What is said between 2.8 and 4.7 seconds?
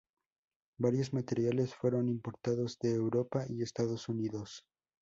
Europa y Estados Unidos.